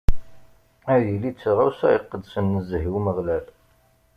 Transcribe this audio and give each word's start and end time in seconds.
Ad 0.93 1.01
yili 1.07 1.31
d 1.33 1.37
taɣawsa 1.41 1.87
iqedsen 1.97 2.45
nezzeh 2.55 2.83
i 2.89 2.91
Umeɣlal. 2.97 3.45